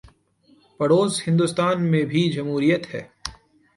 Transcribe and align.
پڑوس 0.79 1.21
ہندوستان 1.27 1.83
میں 1.91 2.03
بھی 2.03 2.29
جمہوریت 2.31 2.93
ہے۔ 2.93 3.03